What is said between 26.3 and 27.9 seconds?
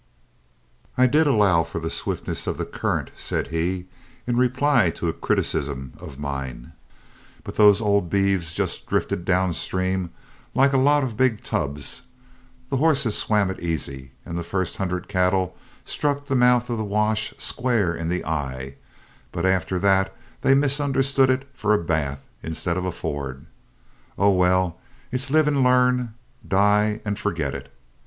die and forget it.